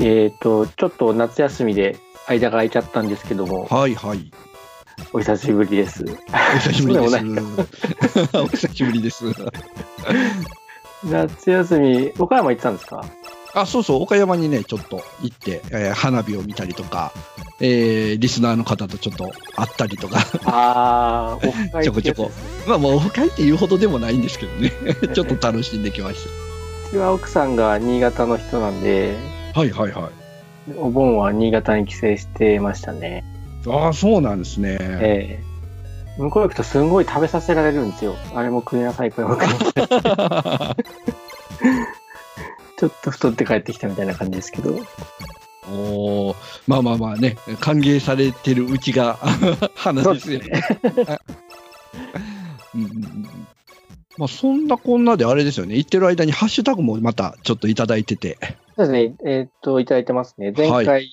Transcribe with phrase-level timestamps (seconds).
[0.00, 1.96] えっ、と、ちょっと夏休みで
[2.28, 4.30] 間が空いちゃったんですけども、はいはい。
[5.12, 6.04] お久しぶりです。
[6.04, 7.16] お久しぶりです。
[8.36, 9.24] お久しぶりです。
[11.04, 13.04] 夏休み、岡山行ってたんですか？
[13.56, 17.12] あ、そうそう、岡山にね、ちょっと行って、えー花火を見たりとか、
[17.60, 22.30] えーリスナーの方とちょっと会ったりとか、あー、オフ会ちょこちょこ
[22.66, 24.72] まあもうオフ会っていうほどでもないんですけどね、
[25.14, 26.16] ちょっと楽しんできまし
[26.88, 29.33] うちは奥さんが新潟の人なんで、た。
[29.54, 30.72] はいはいはい。
[30.76, 33.24] お盆は新潟に帰省してましたね。
[33.68, 34.78] ああ、そうなんですね。
[34.80, 35.44] ええ
[36.18, 38.14] 向こう行くとすんごい食べさせられるんですよ。
[38.34, 40.84] あれも食いなさい、これも食いなさい。
[42.78, 44.78] ちょっと太って帰ってきたみたいな感じですけど。
[45.70, 49.18] おーまあまあまあね、歓迎されてるうちが
[49.74, 50.62] 花ですよね。
[52.74, 53.28] うん
[54.16, 58.38] まあそんなこんなであれですよね、言ってる間にハッシュタグもまたちょっといただいてて、
[58.76, 59.16] そうですね。
[59.24, 60.52] えーっと、いただいてますね。
[60.56, 61.06] 前回、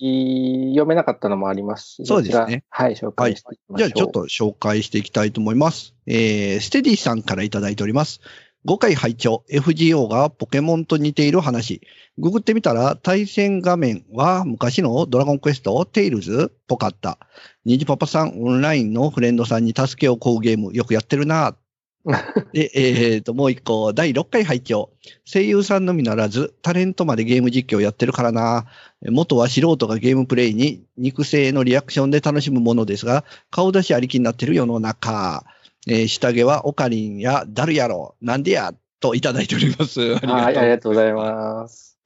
[0.71, 3.89] 読めなかったのもありますし、そうですねはい、紹介していきましょう。
[3.89, 5.93] じゃあちょっと紹介していきたいと思います。
[6.07, 8.21] えー、ステディさんからいただいております。
[8.65, 11.81] 5回拝聴 FGO がポケモンと似ている話。
[12.17, 17.17] ググってみたら対戦画面は昔のドラゴンクエスト、テイルズっぽかった。
[17.65, 21.55] ニジパパさんオンラインのフレンドさんに助けを請うゲームよくやってるな。
[22.53, 24.89] で、えーと、もう一個、第6回拝聴
[25.25, 28.65] 声優さんのみならず、タレントまでゲーム実況やってるからな。
[29.09, 35.43] 元は素人がゲームプレイに肉声のリアクションで楽しむものですが、顔出しありきになってる世の中。
[35.87, 40.15] えー下着はオカリンやダルやろ、なんでや、といただいております。
[40.15, 41.97] ありがはい、ありがとうございます。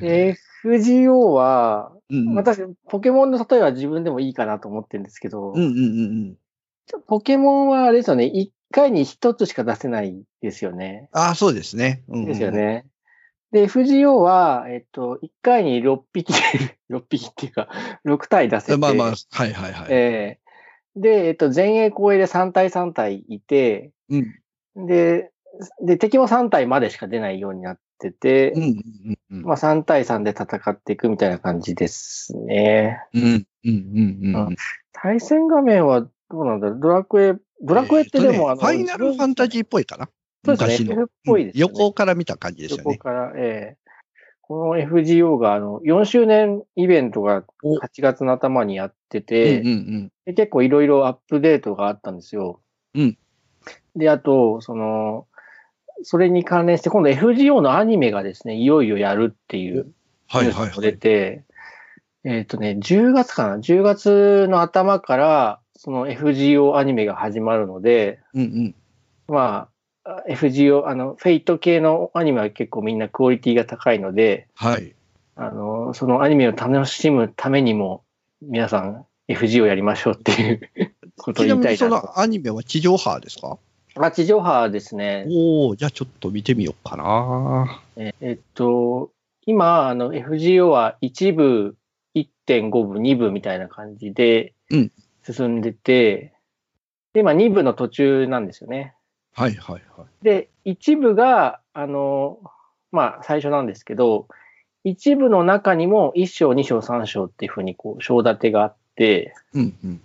[0.00, 6.36] FGO は、うん、私、ポケモンの例えは自分でもいいかなと思ってるんですけど、うんうんうん
[6.94, 7.00] うん。
[7.06, 11.08] ポケモンはあれですよね、一回に一つしか出せないですよね。
[11.12, 12.04] ああ、そうですね。
[12.08, 12.50] うんうんですよ。
[12.50, 12.86] ね。
[13.52, 16.32] で、FGO は、えっと、一回に6匹、
[16.90, 17.68] 6匹っていうか、
[18.04, 19.86] 6体出せて、まあまあ、はいはいはい。
[19.90, 20.44] ええ
[20.96, 24.34] で、えっと、前衛後衛で3体3体いて、うん
[24.86, 25.30] で、
[25.80, 33.00] で、敵も3体までしか出ないようになってて、うんうんうんまあ3対3で戦っていくみたいな感じですね。
[33.12, 33.76] うんうんうん
[34.24, 34.56] うんうん。
[34.92, 36.08] 対戦画面はど
[36.40, 40.08] うなんだろうドラクエ、ドラクエってでも、えーとねあの、ファイナルファンタジーっぽいかな。
[40.44, 41.08] そうですね昔 FF のっ。
[41.24, 42.82] ぽいですよねうん横から見た感じですよね。
[42.84, 43.84] そこから、ええ
[44.46, 50.12] この FGO が、あの、4周年イベントがお8月の頭にやってうんて、うんうん。
[50.26, 52.60] で結構いろいろアップデートがあったんですよ。
[52.94, 53.18] うん。
[53.96, 55.26] で、あと、その、
[56.02, 59.92] それに関連して、今度 FGO のアニメがですね、いよいよやるっていう
[60.28, 60.98] はいニュースも出はいはい。
[60.98, 61.44] て、
[62.24, 68.74] えっ、とね、10月かな ?10 月の頭から、その FGO アニメが始まるので、うんうん。
[69.28, 69.68] ま
[70.04, 74.94] あ、FGO、あの、フェイト系のアニメは結構みんなクオリティが高いので、はい。
[75.36, 78.04] あの、そのアニメを楽しむためにも、
[78.42, 80.60] 皆さん FG をやりましょうっていう
[81.16, 82.06] ことをちなみにそ言いたいなと。
[82.08, 83.58] のアニメは地上波ですか？
[83.96, 85.24] あ、地上波ですね。
[85.28, 87.80] おおじゃあちょっと見てみようかな。
[87.96, 89.10] ええっと、
[89.46, 91.76] 今、あの、FGO は1部、
[92.14, 94.92] 1.5部、2部みたいな感じでうん
[95.24, 96.34] 進んでて、
[97.12, 98.94] で、今2部の途中なんですよね。
[99.32, 100.24] はいはいはい。
[100.24, 102.38] で、1部が、あの、
[102.92, 104.28] まあ、最初なんですけど、
[104.84, 110.00] 1部の中にも1章、2章、3章っていうふうに、こう、章立てがあって、うんうん。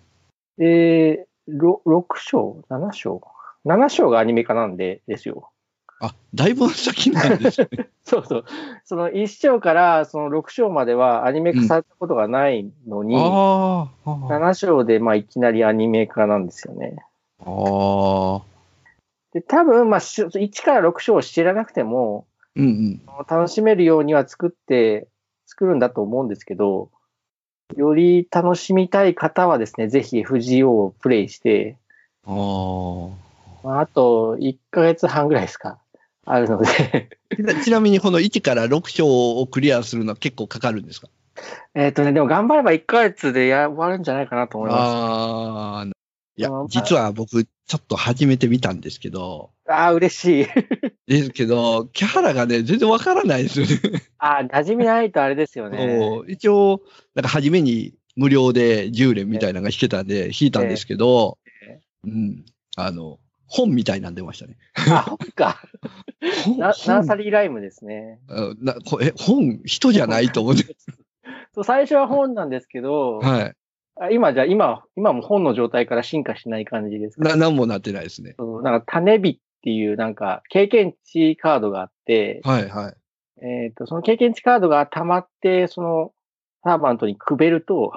[0.58, 3.22] で、ろ6章 ?7 章
[3.66, 5.52] ?7 章がアニメ化なんで、ですよ。
[6.00, 7.68] あ、だいぶ先なんですね。
[8.06, 8.46] そうそう。
[8.86, 14.12] その1章からその6章まではアニメ化されたことがないのに、ああ。
[14.12, 16.96] あ7章でまあいきなりアニメ化なんですよね。
[17.40, 18.42] あ。
[19.34, 23.02] で、多分、まあ、し1から6章を知らなくても、うんうん。
[23.30, 25.08] 楽しめるようには作って、
[25.46, 26.90] 作るんだと思うんですけど、
[27.76, 31.78] より楽しみたい方はですね、ぜひ FGO をプレイして、
[32.26, 33.30] ああ。
[33.64, 35.80] まあ、あと1ヶ月半ぐらいですか、
[36.32, 41.08] あるので、ちなちなみにこの1から6章をクリアするのは結構かかるんですか？
[41.74, 45.86] えっとね、でも頑張れば1ヶ月でや終わるんじゃないかなと思いまああ。
[45.86, 49.72] いやまあ、実は僕、ちょっと始めてみたんですけど、す。
[49.74, 50.48] ああ、嬉しい。
[51.08, 54.04] ですけど、キャハラがね、全然わからないですよね。
[54.20, 56.22] ああ、馴染みないとあれですよね。
[56.28, 56.82] 一応、
[57.16, 61.38] なんか初めに無料で10連みたいなのが弾けたんで、弾いたんですけど
[61.68, 62.46] え、うん。
[62.78, 63.20] あの、
[63.50, 64.58] 本みたいなん出ましたね。
[64.76, 65.62] あ、本か。
[66.58, 68.20] ナー本サリーライムですね。
[68.30, 70.64] あなこえ、本、人じゃないと思って。
[71.54, 73.54] そう最初は本なんですけど、はい。
[74.02, 77.30] あ今じゃ、今、今も本の状態から進化しない感じですか？
[77.30, 78.36] な、なんもなってないですね。
[78.38, 82.96] そうなんか種火っていうなんか経験値カードがあって、はいはい。
[83.42, 86.14] えっ、と、その経験値カードが溜まって、その
[86.64, 87.92] サーバントにくべると、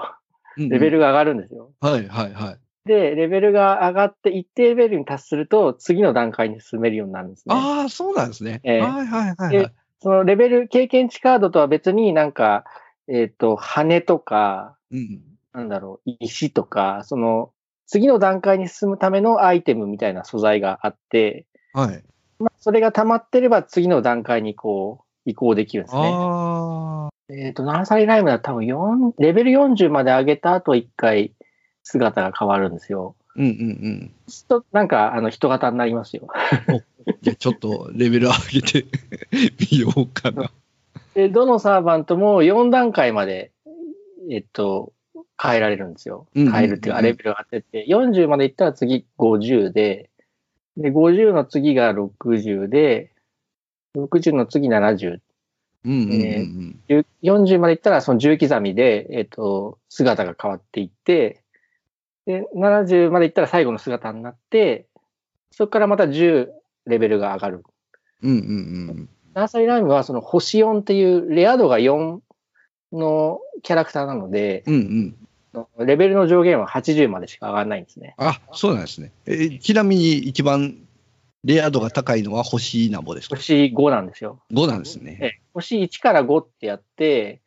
[0.57, 1.73] うんうんレベルが上がるんですよ。
[1.81, 2.59] はいはいはい。
[2.85, 7.55] で、レベルが上がって一定レベルに達すると、次の段階に進めるようになるんですね。
[7.55, 8.61] ああ、そうなんですね。
[8.65, 9.71] ええはいはいはいはでい。
[10.01, 12.65] そのレベル、経験値カードとは別になんか、
[13.09, 15.21] えっ、と、羽とか、うん。
[15.53, 17.53] なんだろう、石とか、その、
[17.87, 22.03] 次の段階に進むためのアイテムみたいな素材があって、はい。
[22.41, 26.01] まあ、それが溜まってれば次の段階にこう、移行できるんですね。
[26.03, 27.33] ああ。
[27.33, 28.39] えっ、と、ナーサリーライムだ？
[28.41, 31.33] と多分4、レベル40まで上げた後一回
[31.83, 33.15] 姿が変わるんですよ。
[33.37, 34.13] うんうんうん。
[34.27, 36.29] そうするとなんか、あの、人型になりますよ。
[37.23, 38.87] じゃあちょっとレベル上げて
[39.71, 40.51] みようかな。
[41.15, 43.53] で、どのサーバントも4段階まで、
[44.31, 44.93] えっと、
[45.41, 46.27] 変えられるんですよ。
[46.35, 50.11] 変えるっていうか、レベルが上がってって、40までいったら次50で、
[50.77, 53.13] で、50の次が60で、
[53.97, 55.21] 60の次70、
[55.85, 56.81] うんうんうんうん。
[56.89, 61.42] 10 40までいったらその10刻みで、えっと、姿が変わっていって、
[62.27, 64.87] で、70までいったら最後の姿になって、
[65.51, 66.49] そこからまた10
[66.87, 67.65] レベルが上がる。
[68.23, 68.41] うんうんう
[68.93, 69.09] ん。
[69.35, 72.21] ナーサリーライムはその星4っていうレア度が4
[72.93, 75.17] のキャラクターなので、うん
[75.55, 75.87] うん。
[75.87, 78.15] レベルの上限は80までしか上がらないんですね。
[78.17, 79.13] あ、そうなんですね。
[79.27, 80.79] えちなみに一番
[81.45, 83.37] レア度が高いのは星なんぼですか？
[83.37, 84.41] 星5なんですよ。
[84.51, 85.19] ?5 なんですね。
[85.21, 87.42] ええ星1から5ってやって、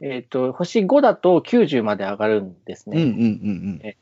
[0.00, 3.02] えっ、と、星5だと90まで上がるんですね。
[3.02, 3.22] うんうんう
[3.88, 3.94] ん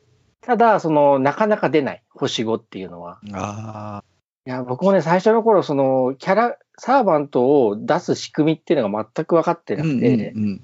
[0.42, 2.04] ただ、その、なかなか出ない。
[2.10, 3.18] 星5っていうのは。
[3.26, 3.34] うん。
[3.34, 4.04] ああ。
[4.46, 10.62] いや、僕もね、最初の頃、その、キャラ、サーバントを出す仕組みっていうのが全く分かってなくて、うんうん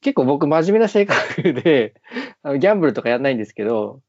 [0.00, 1.94] 結構僕真面目な性格で、
[2.42, 4.02] あのギャンブルとかやんないんですけど、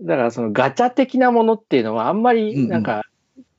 [0.00, 3.04] だからそのガチャ的なものっていうのはあんまりなんか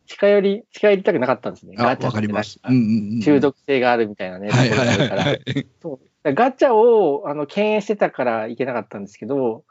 [0.07, 1.75] 近寄り、近寄りたくなかったんですね。
[1.77, 2.59] あ、ガチャわかります。
[2.67, 3.21] うんうんうん。
[3.21, 4.49] 中毒性があるみたいなね。
[4.49, 5.67] はいはいはいはい。
[5.79, 9.63] そうガチャをあの敬遠してたからいけなかったんですけど、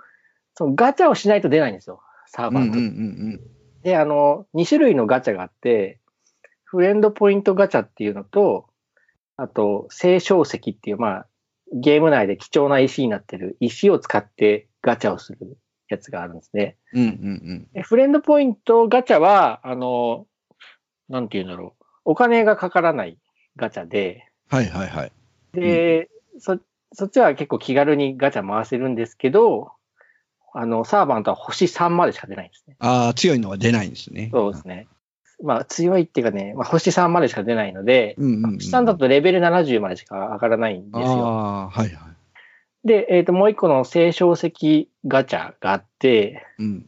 [0.54, 2.00] そのガチャをしないと出ないんですよ。
[2.26, 2.78] サーバーと。
[2.78, 2.88] うんうんう
[3.34, 3.40] ん
[3.82, 6.00] で、あの、2種類のガチャがあって、
[6.64, 8.66] フレンドポイントガチャっていうのと、
[9.36, 11.26] あと、聖書石っていう、まあ、
[11.72, 15.58] ゲーム内で貴重な石になってる石を使ってガチャをする
[15.88, 16.76] やつがあるんですね。
[16.92, 17.02] うん。
[17.02, 17.10] うんう
[17.54, 20.26] んでフレンドポイントガチャは、あの、
[21.08, 21.84] なんて言うんだろう。
[22.04, 23.18] お金がかからない
[23.56, 25.12] ガチャで、はいはいはい。
[25.52, 26.58] で、そ、
[26.92, 29.72] そっちは結構気軽にガチャ回せるんですけど、
[30.54, 32.76] あの、サーバントは星3までしか出ないんですね。
[32.78, 34.30] ああ、強いのは出ないんですね。
[34.32, 34.88] そうですね。
[35.42, 38.54] まあ強いっていうかね、まあ、星3までしか出ないので、うんうんうん。
[38.54, 41.06] 星3だとレベル70までしか上がらないんですよ。
[41.06, 42.08] ああ、はいは
[42.84, 42.86] い。
[42.86, 46.86] で、えっ、と、もう一個の聖書石ガチャがあって、うん。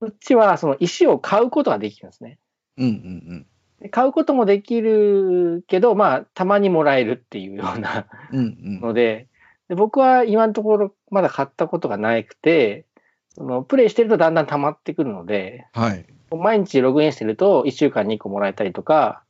[0.00, 2.38] こっちはその石を買うことができるんですね。
[2.76, 3.46] うんうんで
[3.88, 8.38] 買うこともできるけど、まあ、たまにもらえるっていうようなうん。
[8.38, 8.48] うんう
[8.78, 8.80] ん。
[8.80, 9.28] ので、
[9.68, 12.86] で僕は今のところまだ買ったことがなくて、
[13.34, 16.06] そのプレイしてるとだんだん溜まってくるので、はい。
[16.30, 19.22] 毎日ログインしてると1週間に1個もらえたりとか、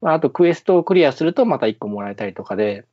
[0.00, 2.84] まあ、あとクエストをクリアするとまた1個もらえたりとかで、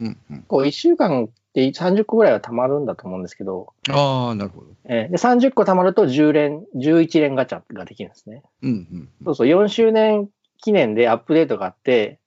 [0.00, 0.42] うんうん。
[0.42, 4.68] こう1週間って30個ぐらいは溜まるんだと思うんですけど、ああ、なるほど。
[4.84, 8.42] えーで30個溜まると10連、11連ガチャができるんですね。
[8.62, 9.08] うんうん。
[9.24, 12.20] そうそう、4周年記念でアップデートがあって、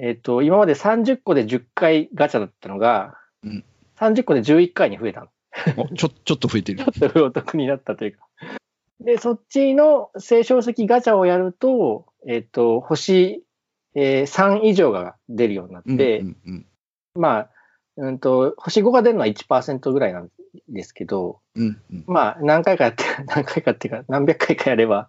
[0.00, 3.64] えっ、と、今まで30個で10回ガチャだったのが、うん
[3.98, 5.26] 30個で11回に増えたの。
[5.76, 6.84] おちょ、ちょっと増えてる。
[6.92, 8.28] ちょっとお得になったというか。
[9.00, 13.42] で、そっちの聖書石ガチャをやると、えっ、と、星、
[13.96, 16.66] えー3以上が出るようになって、うんうん
[17.14, 17.50] まあ、
[17.98, 20.30] うんと、星5が出るのは1%ぐらいなん
[20.68, 22.04] ですけど、うんうん。
[22.06, 25.08] まあ、何回かやって、 何回かっていうか、何百回かやれば、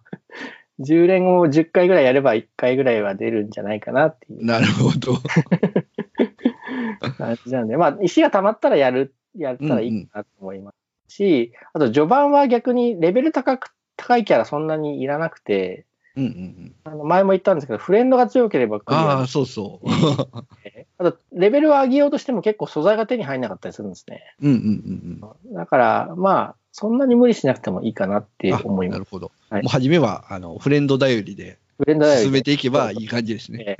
[0.80, 5.18] 10連を10回ぐらいやれば1回ぐらいは出るんじゃないかなっていうなるほど。
[7.16, 10.72] 感じなんで、まあ、石が溜まったらやる、やったらいいかなと思いま
[11.08, 16.74] すし、あと序盤は逆にレベル高く、高いキャラそんなにいらなくて、うんうんうん。
[16.84, 19.86] あの前も言ったんですけど、フレンドが強ければクリアああ、そうそう。
[21.00, 24.34] あと、レベルを上げようとしても結構素材が手に入んなかったりするんですね。
[24.42, 28.98] うんうんうんだから、まあ、そんなに無理しなくてもいいかなって思います。
[28.98, 29.32] なるほど。
[29.48, 33.78] はいもう初めは、あの、フレンド頼りでフレンドだよ進めていけばいい感じですね。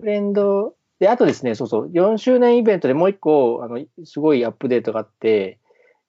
[0.00, 5.58] フレンド、で、あとですね、そうそう、4周年イベントでもう一個、あの、すごいアップデートがあって、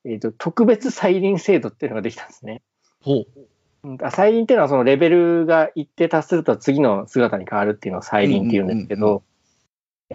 [0.05, 2.63] えっ、と、特別再臨制度っていうのができたんですね。
[3.01, 3.27] ほう。
[4.12, 9.24] 再臨っていうのはそのレベルが一定達すると次の姿に変わるっていうのを再臨っていうんですけうんうんうんど、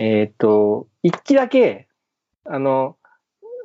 [0.00, 1.86] えっ、と、一機だけ、
[2.46, 2.96] あの、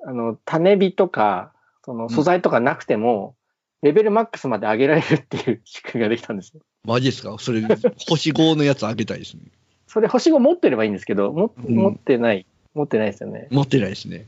[0.05, 1.53] あの、種火とか、
[1.85, 3.37] その素材とかなくても、
[3.81, 6.59] レベルマックスまで上げられるっていう仕組みができたんですよ。
[6.83, 7.37] マジですか？
[7.39, 7.61] それ、
[8.09, 9.43] 星5のやつあげたいですね。
[9.87, 13.47] それ星5持ってればいいんですけど、もうん持ってない、持ってないですよね。
[13.49, 14.25] 持ってないですね。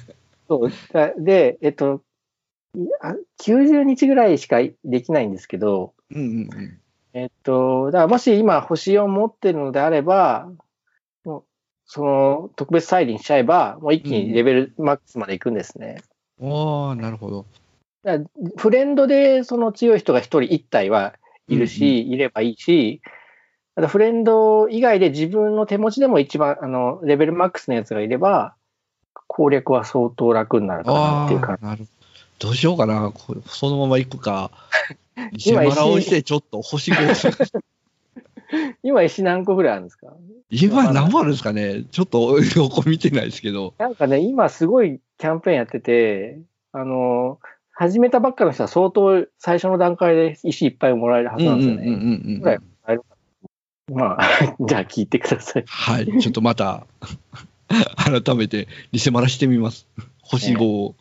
[0.48, 0.72] そう。
[0.94, 2.00] だで、えっと、
[2.74, 6.80] いあ90日ぐらいしかできないんですけど、うんうんうん。
[7.12, 10.50] えっと、だからもし今星4持ってるのであれば、
[11.92, 15.96] その特別再臨しちゃえば、もう一気にレベルマックスまで行くんですね。
[16.40, 17.46] ああ、なるほど。
[18.56, 21.14] フレンドでその強い人が一人一体は
[21.48, 23.02] いるし、いればいいし、
[23.88, 28.54] フレンド以外で自分の手持ちでも一番、あの、レベルマックスのやつがいれば、
[29.26, 31.88] 攻略は相当楽になるかなあっていう感あ、なる
[32.38, 33.10] どうしようかな。
[33.12, 34.52] こそのまま行くか。
[35.32, 37.62] 偽今マラをしてちょっと星5。
[38.50, 38.76] じ。
[38.82, 40.08] 今石何個ぐらいあるんですか？
[40.50, 41.84] 今何もあるんですかね？
[41.90, 43.74] ちょっと横見てないですけど。
[43.78, 46.40] なんかね、今すごいキャンペーンやってて、
[46.72, 47.38] あの、
[47.72, 52.58] 始めたばっかの人は相当最初の段階で石いっぱいもらえるはずなんですよね。
[53.92, 55.64] まあ、 じゃあ聞いてください。
[55.66, 56.06] はい。
[56.20, 56.86] ちょっとまた、
[57.96, 59.88] 改めて偽マラしてみます。
[60.22, 60.94] 星5を。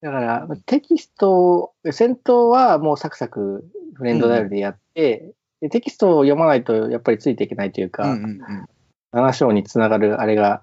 [0.00, 8.68] だから、テキスト、戦闘はもうサクサクフレンドダイヤルでやって、でテキストを読まないとやっぱりついていけないというか、うんうんうん
[9.10, 10.62] 7章につながるあれが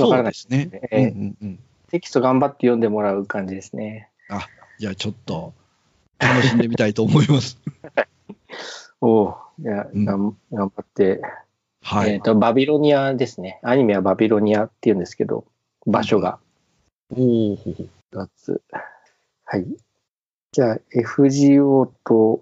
[0.00, 0.68] わからないですね。
[0.90, 1.58] ええうんうんうん
[1.90, 4.10] テキスト頑張って読んでもらう感じですね。
[4.80, 5.54] じゃあちょっと、
[6.18, 7.60] 楽しんでみたいと思います。
[9.00, 11.20] おおいや、うん頑張って、
[11.82, 12.20] はいえっ、。
[12.20, 13.60] と、バビロニアですね。
[13.62, 15.44] アニメはバビロニアっていうんですけど、
[15.86, 16.40] 場所が
[17.10, 17.56] おお。
[17.56, 18.60] 2つ。
[19.44, 19.66] はい。
[20.50, 22.40] じゃあ、FGO と、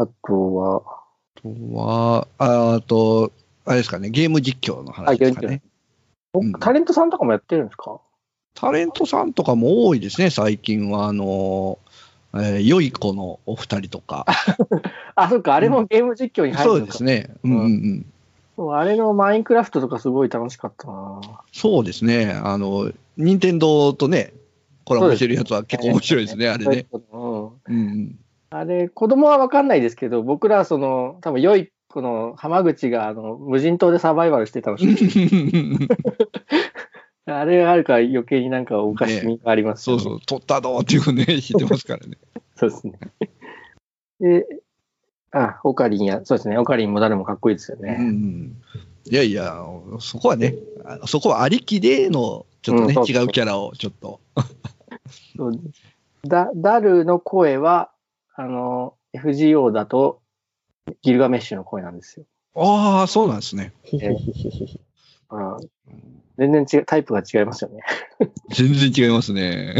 [0.00, 3.32] あとは、あとは、ああと、
[3.64, 5.60] あれですかね、ゲーム実況の話ですかね。
[6.32, 8.00] おうんタレントさんとかもやってるんですか？
[8.54, 11.06] タレントさんとかも多いですね、最近は。
[11.08, 11.78] あの、
[12.34, 14.24] えー、良い子のお二人とか。
[15.16, 17.30] あ、そっか、あれもゲーム実況に入るのか、そうですね。
[17.42, 18.04] うんうん
[18.56, 18.74] うん。
[18.74, 21.20] あれのマインクラフトとかすごい楽しかったな
[21.52, 22.32] そうですね。
[22.32, 24.32] あの、任天堂とね、
[24.84, 26.86] コラボしてるやつは結構面白いですね、あれね。。
[26.92, 28.18] うんうんうん。
[28.50, 34.76] あれ、子供はわかんないですけど、僕らはその、多分良いこの浜口があの無人島でサバイバルしてたの
[37.26, 42.18] あれがあるから余計になんかおかしみがありますよね、そうそう、取ったどっていうね、 知ってますからね。
[42.56, 42.98] そうですね。
[44.20, 44.46] で、
[45.30, 47.94] あ、オカリンや、そうですね、オカリンも誰もかっこいいですようんうね。
[47.98, 48.56] ん。
[49.10, 49.62] いやいや、
[50.00, 54.20] そこはね、あそこはありきでの、ちょっとね、うんそうそう違うキャラをちょっと。
[55.36, 55.60] そう
[56.24, 57.90] ダダルの声は、
[58.40, 60.22] あの、FGO だと、
[61.02, 62.26] ギルガメッシュの声なんですよ。
[62.54, 63.72] ああ、そうなんですね。
[63.82, 64.66] ほほほほ
[65.28, 65.58] ほあ
[66.38, 67.80] 全然違う、タイプが違いますよね。
[68.54, 69.74] 全然違いますね。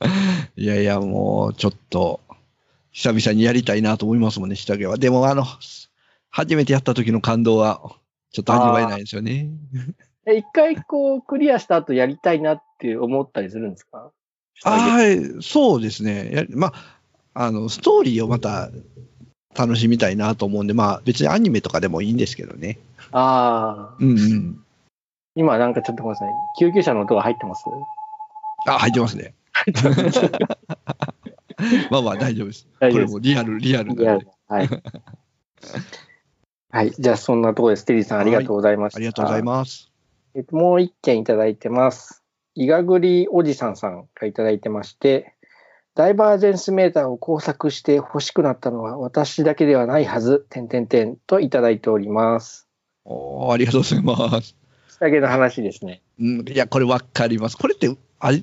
[0.56, 2.18] いやいや、もう、ちょっと、
[2.90, 4.96] 久々にやりたいなと思いますもんね、下着は。
[4.98, 5.44] でも、あの、
[6.30, 7.96] 初めてやった時の感動は、
[8.32, 9.50] ちょっと味わえないですよね。
[10.26, 14.10] え一回こう、クリアした後やりたいなって思ったりするんですか？
[14.64, 16.30] ああ、そうですね。
[16.32, 16.99] やまあ、
[17.34, 18.70] あの、ストーリーをまた
[19.56, 22.78] 楽しみたいなと思うんで、まあ、別にアニメとかでもいいんですけどね。
[23.12, 24.64] ああ、うんうん。
[25.34, 26.30] 今なんかちょっとごめんなさい。
[26.58, 27.64] 救急車の音が入ってます？
[28.66, 29.34] あ、入ってますね。
[31.90, 32.66] まあまあ、大丈夫です。
[32.78, 34.26] これもリアル、リアルなんで。
[34.48, 34.68] はい。
[36.72, 36.90] はい。
[36.92, 37.84] じゃあ、そんなところです。
[37.84, 38.98] テリーさん、ありがとうございました。
[38.98, 39.90] ありがとうございます。
[40.34, 42.22] えっと、もう一件いただいてます。
[42.54, 45.34] いがぐりおじさんさんがいただいてまして、
[45.94, 52.68] ダイバージェンスメーターを工作して欲しくなったのは私だけではないはず、点点点といただいております。
[53.04, 54.56] おーありがとうございます。
[54.88, 56.02] 下着の話ですね。
[56.20, 57.56] うん、いや、これわかります。
[57.56, 58.42] これって、あれ、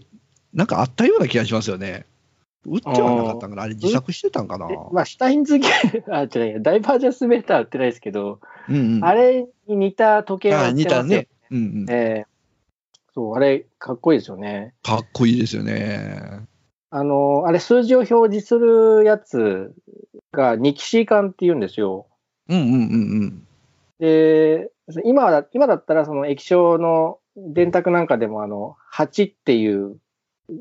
[0.54, 2.06] なんかあったような気がしますよね。
[2.66, 3.64] 売ってはなかったんかな？
[3.64, 4.68] あれ自作してたんかな？
[4.68, 9.06] でまあ、シュタインズゲー、 あ、違うダイバージェンスメーターは売ってないですけど、うんうん。
[9.06, 11.28] あれに似た時計が売あ似ってますよたね。
[11.52, 11.86] うんうん。
[11.90, 12.26] ええ
[13.14, 14.74] そう、あれ、かっこいいですよね。
[14.84, 16.46] かっこいいですよね。
[16.90, 19.74] あの、あれ、数字を表示するやつ
[20.32, 22.08] が、ニキシー管って言うんですよ。
[22.48, 23.48] うんうんうんうん。
[24.00, 24.72] で、
[25.04, 29.98] 今だ今だったら、その液晶の電卓なんかでも、あの、8っていう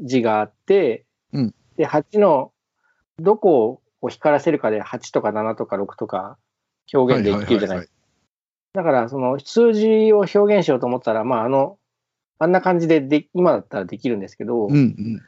[0.03, 2.53] 字があって、うんで、8の、
[3.19, 6.39] どこを光らせるかで8とか7とか6とか
[6.93, 7.95] 表現できるじゃないですか。
[8.75, 11.79] だから、その数字を表現しようと思ったら、まあ、あの、
[12.39, 15.23] あんな感じでで、今だったらできるんですけど、うんうん。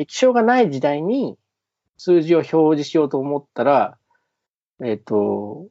[0.00, 1.36] 液晶がない時代に
[1.98, 3.98] 数字を表示しようと思ったら、
[4.82, 5.66] えっ、と、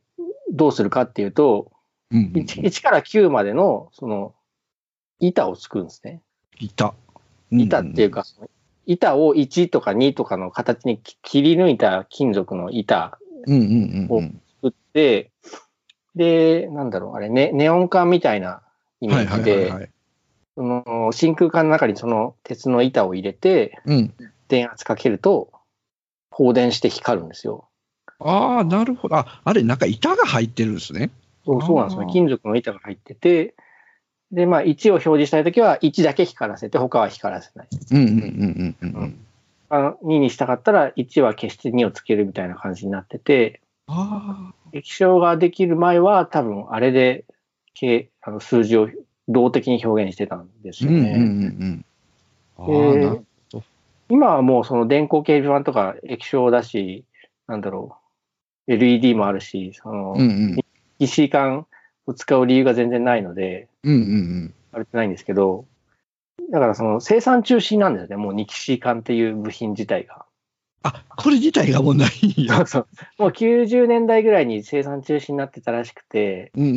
[0.52, 1.72] どうするかっていうと、
[2.12, 4.36] うんうん 1, 1から9までの、その、
[5.20, 6.22] 板を作るんですね。
[6.60, 6.94] いた。
[7.52, 8.24] 板っていうか、
[8.86, 13.18] 板を1とか2とかの形にき切り抜いた金属の板
[13.48, 14.42] うんうんうんうん。
[14.62, 15.32] 作って、
[16.16, 18.62] で、なんだろう、あれ、ね、ネオン管みたいな
[19.02, 19.90] イメはいはいージで、はいはい。
[20.60, 24.14] その真空管の中にその鉄の板を入れて、うん。
[24.50, 25.54] 電圧かけると、
[26.32, 27.70] 放電して光るんですよ。
[28.20, 29.16] ああ、なるほど。
[29.16, 31.12] あ、あれ、なんか板が入ってるんですね。
[31.46, 33.56] そうそうなんですよあー金属の板が入ってて、
[34.34, 37.68] で、まあ、1を表示したいときは、1だけ光らせて、他は光らせない。
[37.92, 39.26] うんうんうんうんうんうん。
[39.70, 47.24] あの2にしたかったら、1は消して2をつけるみたいな感じになってて、あ液晶ができる前は、多分、あれで、
[47.74, 48.90] けあの数字を
[49.30, 51.14] 動的に表現してたんですよね。
[51.16, 51.26] うんうん
[51.62, 51.86] うん。
[52.58, 53.26] ああ、でなる
[54.10, 57.06] 今はもうその電光掲示板とか液晶だし、
[57.48, 57.96] なんだろ
[58.68, 60.24] う、LED もあるし、その、うんう
[60.56, 60.60] ん。
[60.98, 61.68] EC 管
[62.08, 64.54] を使う理由が全然ないので、うんうんうん。
[64.74, 65.66] あれってないんですけど、
[66.52, 70.26] だからその生産中止なんですよね、もうニキシー管っていう部品自体が。
[70.84, 72.68] あ、これ自体がもうないん そやう。
[72.68, 72.88] そう。
[73.18, 76.74] もう90年代ぐらいに生産中止になってたらしくて、うんうんう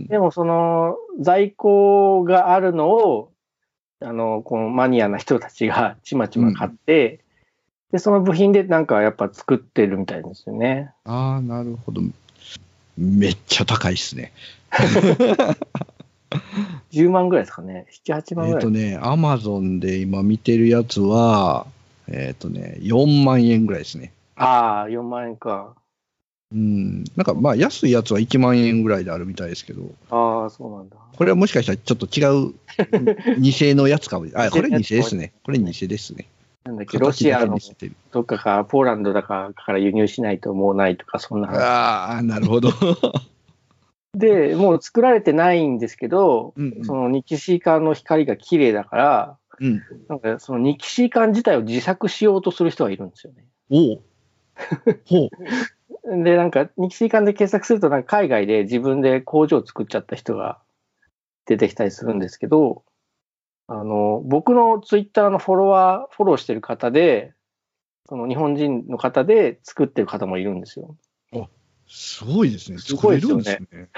[0.00, 3.32] んでもその在庫があるのを、
[4.00, 7.20] あの、このマニアな人たちが ちまちま買って、
[7.90, 10.92] で、その部品でなんかやっぱ作ってるみたいですよね。
[11.06, 11.12] うん。
[11.12, 12.02] ああ、なるほど。
[12.98, 14.32] めっちゃ高いっすね。
[16.92, 17.86] 10万ぐらいですかね。
[18.04, 18.64] 7、8万えっ、ぐらい。
[18.64, 21.66] とね、アマゾンで今見てるやつは、
[22.10, 24.12] えっ、とね、4万円ぐらいですね。
[24.36, 25.74] ああ、4万円か。
[26.52, 27.04] うん。
[27.16, 30.96] なんかまあ安いやつは1万円ぐらいであるみたいですけど、ああ、そうなんだ。
[31.14, 32.54] これはもしかしたらちょっと違う
[33.40, 34.26] 偽のやつかも。
[34.34, 35.32] あ、これ偽ですね。
[35.44, 36.26] これ偽ですね。
[36.64, 37.58] なんだっけ、ロシアの
[38.12, 41.62] どっかか、ポーランドだかから輸入しないともうないとか、そんな話。
[41.62, 42.70] ああ、なるほど。
[44.14, 49.82] で、もう作られてないんですけど、うんうんそのニキシー管の光が綺麗だから、うん。
[50.08, 53.44] なんかそのニキシー管自体を自作しようとする人がいるんですよね。
[53.70, 54.02] おう。
[55.06, 55.30] ほう。
[56.24, 60.58] で、なんか、ニキシー管で検索すると、なんか海外で自分で工場を作っちゃった人が
[61.46, 62.82] 出てきたりするんですけど、
[63.66, 67.34] あの、僕のツイッターのフォロワー、フォローしてる方で、
[68.08, 70.96] その日本人の方で作ってる方もいるんですよ。
[71.88, 72.78] すごいですね。
[72.78, 73.88] すごい作ですよすね。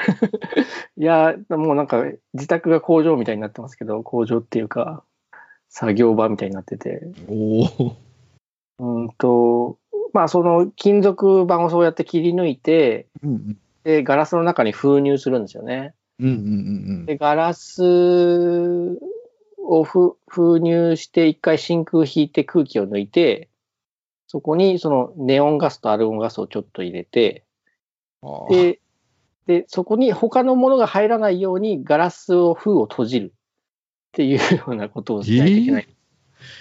[0.97, 5.03] いや、もうなんか自宅が工場みたいになってますけど、工場っていうか、
[5.71, 7.97] 作業場みたいになってて、おお。
[8.81, 9.79] うんと、
[10.13, 13.59] まあその金属板をそうやって切り抜いて、うんうん。
[13.85, 15.95] で、ガラスの中に封入するんですよね。
[16.19, 16.37] うんうんう
[17.03, 18.99] んで、ガラス
[19.59, 23.49] をふ封入して一回真空引いて空気を抜いて、
[24.27, 27.45] そこにそのネオンガスとアルゴンガスをちょっと入れて、
[28.51, 28.81] で、
[29.47, 33.35] で、そこに他のものが入らないようにガラスを封を閉じる
[34.11, 35.89] っていうようなことをしないといけない。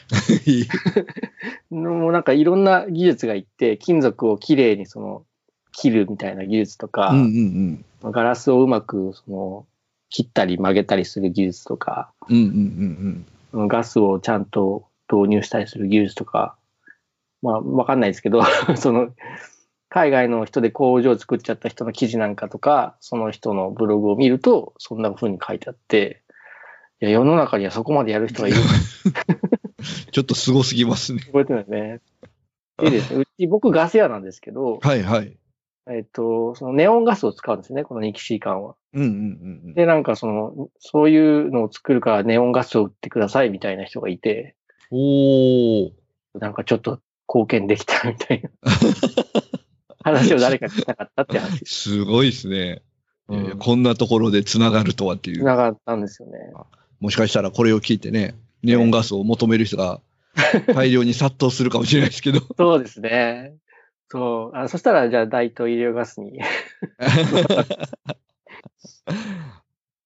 [1.71, 5.25] もうなんかいろんな技術がいって、金属をきれいにその
[5.71, 9.67] 切るみたいな技術とか、うんうんガラスをうまくその
[10.09, 12.35] 切ったり曲げたりする技術とか、うん。
[12.35, 16.55] うんうんうんガスをちゃんと導入したりする技術とか、
[17.41, 18.43] まあわかんないですけど、
[18.77, 19.09] その
[19.89, 26.21] 海外の人で工場を作っちゃった人の記事なんかとか、その人のブログを見ると、そんな風に書いてあって、
[27.01, 28.63] いや世の中にはそこまでやる人がいるうん。
[30.11, 31.21] ちょっとすごすぎますね。
[31.21, 32.01] 覚えてないね。
[32.77, 35.37] でですね、うち僕ガス屋なんですけど、はいはい。
[35.89, 38.75] えっと、そのネオンガスを使うんですね、このニキシー管は。
[38.93, 44.55] うんうんうんで、なんかその、そういうのを作るからネオンガスを売ってくださいみたいな人がいて、
[44.91, 44.97] うん。
[44.97, 45.91] おお。
[46.39, 48.49] なんかちょっと貢献できたみたいな
[50.03, 51.65] 話を誰かにしたかったって話。
[51.65, 52.81] すごいですね。
[53.27, 55.37] うんこんなところで繋がるとはっていう。
[55.39, 56.39] 繋がったんですよね。
[56.99, 60.01] もしかしたらこれを聞いてね、ネオンガスを求める人が
[60.73, 62.41] 大量に殺到するかもしれないですけど。
[62.57, 63.53] そうですね。
[64.09, 64.57] そう。
[64.57, 66.39] あそしたら、じゃあ、大東医療ガスに。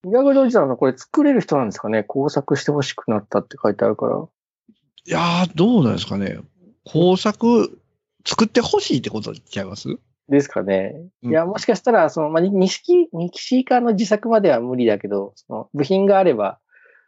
[0.06, 2.04] 医学おじさんのこれ作れる人なんですかね？
[2.04, 4.18] 工作してほしくなったって書いてあるから。
[4.18, 6.38] いやー、どうなんですかね。
[6.84, 7.80] 工作
[8.26, 9.88] 作ってほしいってことちゃいます？
[10.28, 10.94] ですかね。
[11.22, 16.56] うんいや、もしかしたら、その、まあ、に錦、ニキシーカーの自作までは無理だけど、その部品があれば、うん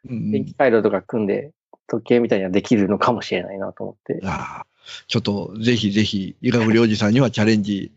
[0.07, 1.53] 電気回路とか組んで、
[1.87, 4.27] 時計みたいにはできるのかもしれないなと思ってい。
[4.27, 4.67] やー
[5.09, 7.93] ちょっとぜひぜひ、医学領事さんにはチャレンジ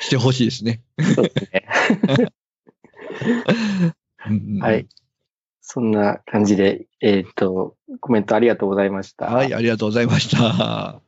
[0.00, 0.80] してほしいですね。
[1.14, 1.62] そうですね。
[4.60, 4.86] はい。
[5.60, 9.26] そんな感じで、えーっと、コメントありがとうございました。
[9.26, 11.00] はい、ありがとうございました。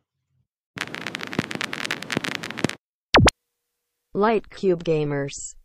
[4.15, 5.57] Light Cube Gamers.